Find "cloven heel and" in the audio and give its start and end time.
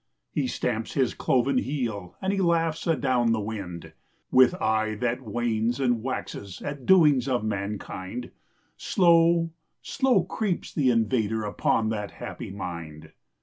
1.13-2.33